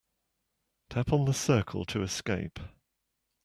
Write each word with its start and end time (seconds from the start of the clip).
Tap 0.89 1.13
on 1.13 1.25
the 1.25 1.31
circle 1.35 1.85
to 1.85 2.01
escape. 2.01 2.57